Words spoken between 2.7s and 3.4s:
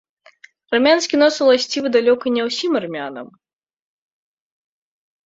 армянам.